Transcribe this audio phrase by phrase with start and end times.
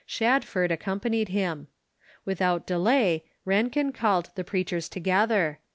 [0.07, 1.67] Shadford ac companied him.
[2.25, 5.59] Without delay, Rankin called the preachers together.